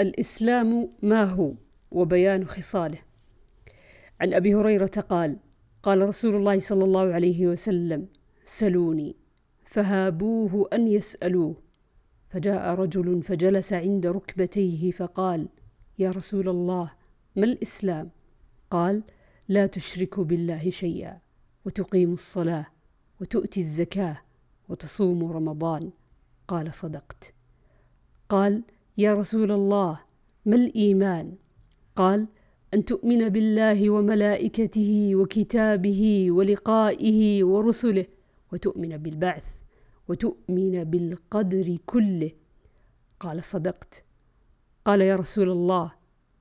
[0.00, 1.52] الإسلام ما هو
[1.90, 2.98] وبيان خصاله.
[4.20, 5.36] عن أبي هريرة قال
[5.82, 8.08] قال رسول الله صلى الله عليه وسلم
[8.44, 9.16] سلوني
[9.64, 11.56] فهابوه أن يسألوه.
[12.28, 15.48] فجاء رجل فجلس عند ركبتيه فقال
[15.98, 16.92] يا رسول الله
[17.36, 18.10] ما الإسلام؟
[18.70, 19.02] قال
[19.48, 21.18] لا تشرك بالله شيئا
[21.64, 22.66] وتقيم الصلاة
[23.20, 24.18] وتؤتي الزكاة
[24.68, 25.90] وتصوم رمضان.
[26.48, 27.34] قال صدقت.
[28.28, 28.62] قال
[28.98, 30.00] يا رسول الله
[30.46, 31.34] ما الإيمان؟
[31.96, 32.28] قال
[32.74, 38.06] أن تؤمن بالله وملائكته وكتابه ولقائه ورسله
[38.52, 39.48] وتؤمن بالبعث
[40.08, 42.30] وتؤمن بالقدر كله.
[43.20, 44.04] قال صدقت.
[44.84, 45.92] قال يا رسول الله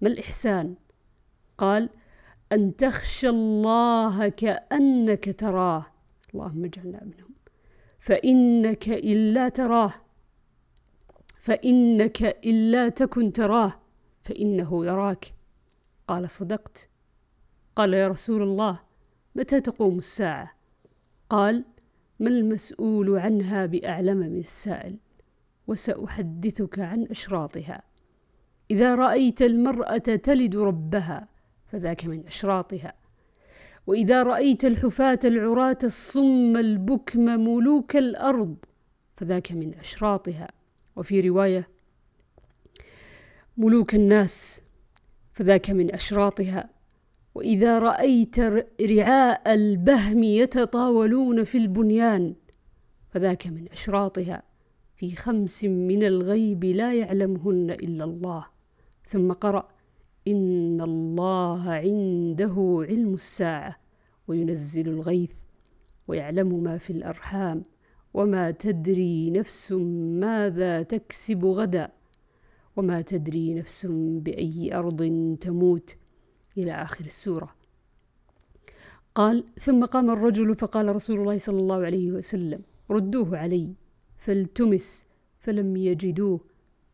[0.00, 0.74] ما الإحسان؟
[1.58, 1.88] قال
[2.52, 5.86] أن تخشى الله كأنك تراه.
[6.34, 7.34] اللهم اجعلنا منهم.
[7.98, 10.05] فإنك إلا تراه.
[11.46, 13.72] فإنك إلا تكن تراه
[14.22, 15.34] فإنه يراك.
[16.08, 16.88] قال صدقت.
[17.76, 18.80] قال يا رسول الله
[19.34, 20.56] متى تقوم الساعة؟
[21.30, 21.64] قال
[22.20, 24.96] ما المسؤول عنها بأعلم من السائل
[25.66, 27.82] وسأحدثك عن أشراطها.
[28.70, 31.28] إذا رأيت المرأة تلد ربها
[31.66, 32.92] فذاك من أشراطها.
[33.86, 38.56] وإذا رأيت الحفاة العراة الصم البكم ملوك الأرض
[39.16, 40.55] فذاك من أشراطها.
[40.96, 41.68] وفي رواية
[43.56, 44.62] ملوك الناس
[45.32, 46.70] فذاك من أشراطها
[47.34, 48.38] وإذا رأيت
[48.80, 52.34] رعاء البهم يتطاولون في البنيان
[53.10, 54.42] فذاك من أشراطها
[54.96, 58.46] في خمس من الغيب لا يعلمهن إلا الله
[59.08, 59.68] ثم قرأ
[60.28, 63.76] إن الله عنده علم الساعة
[64.28, 65.30] وينزل الغيث
[66.08, 67.62] ويعلم ما في الأرحام
[68.16, 69.72] وما تدري نفس
[70.24, 71.86] ماذا تكسب غدا
[72.76, 73.86] وما تدري نفس
[74.24, 75.00] بأي أرض
[75.40, 75.96] تموت.
[76.58, 77.54] إلى آخر السورة.
[79.14, 82.60] قال ثم قام الرجل فقال رسول الله صلى الله عليه وسلم
[82.90, 83.74] ردوه علي
[84.16, 85.04] فالتمس
[85.38, 86.40] فلم يجدوه.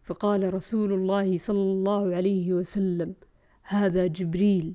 [0.02, 3.14] فقال رسول الله صلى الله عليه وسلم
[3.62, 4.74] هذا جبريل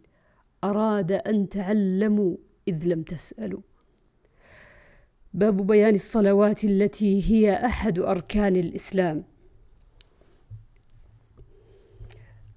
[0.63, 2.34] أراد أن تعلموا
[2.68, 3.62] إذ لم تسألوا.
[5.33, 9.23] باب بيان الصلوات التي هي أحد أركان الإسلام.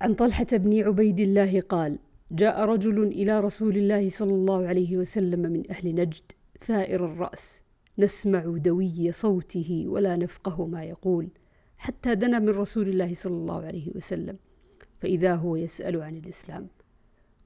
[0.00, 1.98] عن طلحة بن عبيد الله قال
[2.30, 7.62] جاء رجل إلى رسول الله صلى الله عليه وسلم من أهل نجد ثائر الرأس
[7.98, 11.28] نسمع دوي صوته ولا نفقه ما يقول
[11.78, 14.36] حتى دنا من رسول الله صلى الله عليه وسلم
[15.00, 16.68] فإذا هو يسأل عن الإسلام.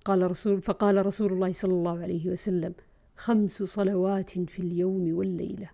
[0.05, 2.75] قال رسول فقال رسول الله صلى الله عليه وسلم
[3.17, 5.71] خمس صلوات في اليوم والليلة.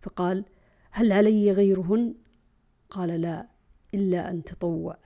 [0.00, 0.44] فقال
[0.90, 2.14] هل علي غيرهن؟
[2.90, 3.48] قال لا
[3.94, 4.96] إلا أن تطوع.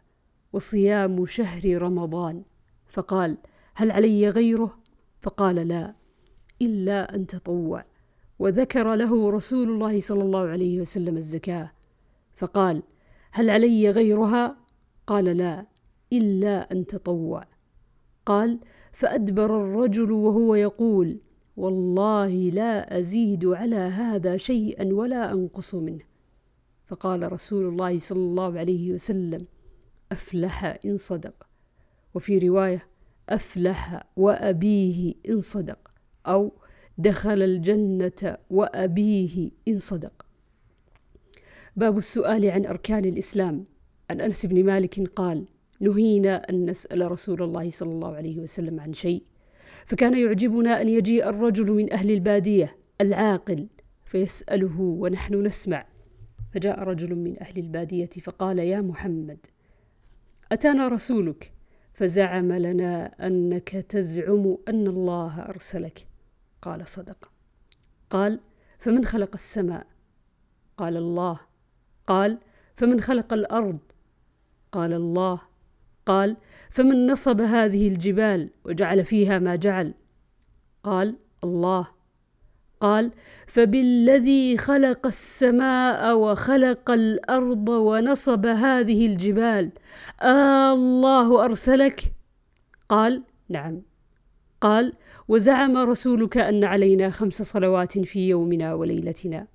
[0.52, 2.42] وصيام شهر رمضان.
[2.86, 3.36] فقال
[3.74, 4.78] هل علي غيره؟
[5.20, 5.94] فقال لا
[6.62, 7.84] إلا أن تطوع.
[8.38, 11.72] وذكر له رسول الله صلى الله عليه وسلم الزكاة.
[12.36, 12.82] فقال
[13.30, 14.56] هل علي غيرها؟
[15.06, 15.66] قال لا
[16.12, 17.44] إلا أن تطوع.
[18.26, 18.60] قال
[18.92, 21.20] فأدبر الرجل وهو يقول
[21.56, 26.04] والله لا أزيد على هذا شيئا ولا أنقص منه.
[26.87, 29.47] فقال رسول الله صلى الله عليه وسلم
[30.12, 31.47] أفلح إن صدق.
[32.14, 32.87] وفي رواية
[33.28, 35.91] أفلح وأبيه إن صدق.
[36.26, 36.53] أو
[36.98, 40.26] دخل الجنة وأبيه إن صدق.
[41.76, 43.64] باب السؤال عن أركان الإسلام.
[44.10, 45.44] عن أنس بن مالك قال
[45.81, 49.22] نهينا أن نسأل رسول الله صلى الله عليه وسلم عن شيء.
[49.86, 53.68] فكان يعجبنا أن يجيء الرجل من أهل البادية العاقل
[54.04, 55.86] فيسأله ونحن نسمع.
[56.54, 59.38] فجاء رجل من أهل البادية فقال يا محمد
[60.52, 61.52] أتانا رسولك؟
[61.94, 66.06] فزعم لنا أنك تزعم أن الله أرسلك.
[66.62, 67.30] قال صدق.
[68.10, 68.40] قال
[68.78, 69.86] فمن خلق السماء؟
[70.76, 71.40] قال الله.
[72.06, 72.38] قال
[72.76, 73.78] فمن خلق الأرض؟
[74.72, 75.40] قال الله.
[76.06, 76.36] قال
[76.70, 79.94] فمن نصب هذه الجبال وجعل فيها ما جعل؟
[80.82, 81.86] قال الله.
[82.80, 83.10] قال
[83.46, 89.70] فبالذي خلق السماء وخلق الأرض ونصب هذه الجبال
[90.20, 92.12] آه الله أرسلك؟
[92.88, 93.82] قال نعم.
[94.60, 94.92] قال
[95.28, 99.46] وزعم رسولك أن علينا خمس صلوات في يومنا وليلتنا.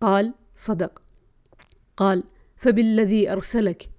[0.00, 1.02] قال صدق.
[1.96, 2.22] قال
[2.56, 3.90] فبالذي أرسلك؟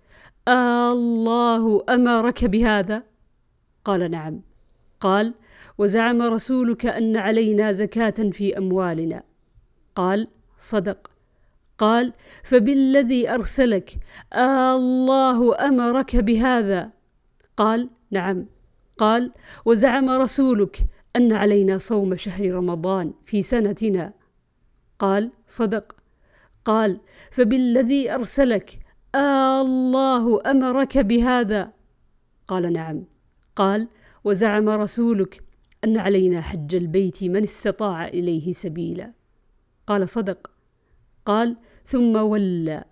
[0.50, 3.04] الله أمرك بهذا؟
[3.86, 4.42] قال نعم.
[5.00, 5.34] قال
[5.78, 9.24] وزعم رسولك أن علينا زكاة في أموالنا.
[9.96, 11.12] قال صدق.
[11.78, 12.14] قال
[12.44, 13.98] فبالذي أرسلك
[14.34, 16.92] آه الله أمرك بهذا؟
[17.58, 18.46] قال نعم.
[18.98, 19.32] قال
[19.66, 20.78] وزعم رسولك
[21.16, 24.14] أن علينا صوم شهر رمضان في سنتنا.
[25.00, 25.96] قال صدق.
[26.66, 31.74] قال فبالذي أرسلك آه الله أمرك بهذا.
[32.48, 33.04] قال نعم.
[33.56, 33.88] قال
[34.24, 35.44] وزعم رسولك
[35.84, 39.14] أن علينا حج البيت من استطاع إليه سبيلا.
[39.88, 40.52] قال صدق.
[41.26, 42.84] قال ثم ولى.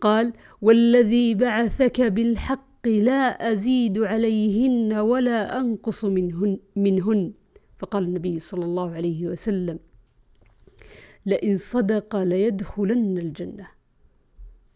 [0.00, 0.32] قال
[0.62, 7.32] والذي بعثك بالحق لا أزيد عليهن ولا أنقص منهن, منهن.
[7.78, 9.78] فقال النبي صلى الله عليه وسلم
[11.26, 13.79] لئن صدق ليدخلن الجنة.